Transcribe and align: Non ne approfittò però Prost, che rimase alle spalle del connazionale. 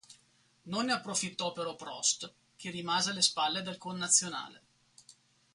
Non 0.63 0.85
ne 0.87 0.93
approfittò 0.93 1.51
però 1.51 1.75
Prost, 1.75 2.33
che 2.55 2.71
rimase 2.71 3.11
alle 3.11 3.21
spalle 3.21 3.61
del 3.61 3.77
connazionale. 3.77 4.63